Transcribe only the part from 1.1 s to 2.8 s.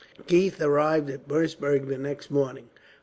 at Merseburg the next morning.